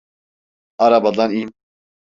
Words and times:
Arabadan 0.77 1.31
in! 1.31 1.53